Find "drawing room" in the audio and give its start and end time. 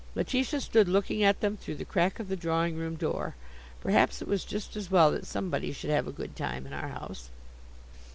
2.35-2.95